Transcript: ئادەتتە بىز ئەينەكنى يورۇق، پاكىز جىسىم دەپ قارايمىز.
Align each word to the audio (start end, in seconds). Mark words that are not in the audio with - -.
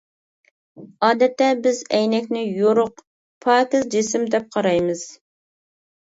ئادەتتە 1.07 1.49
بىز 1.65 1.81
ئەينەكنى 1.97 2.41
يورۇق، 2.61 3.03
پاكىز 3.45 3.85
جىسىم 3.97 4.25
دەپ 4.37 4.47
قارايمىز. 4.57 5.05